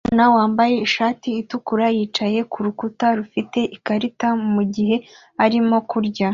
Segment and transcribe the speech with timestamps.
[0.09, 4.95] Umwana wambaye ishati itukura yicaye kurukuta rufite ikarita mugihe
[5.45, 6.29] arimo kurya